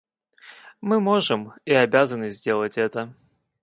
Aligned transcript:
Мы 0.81 0.99
можем 0.99 1.53
и 1.63 1.73
обязаны 1.75 2.31
сделать 2.31 2.75
это. 2.75 3.13